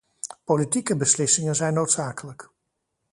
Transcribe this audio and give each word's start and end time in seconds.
Politieke 0.45 0.95
beslissingen 0.95 1.55
zijn 1.55 1.73
noodzakelijk. 1.73 2.49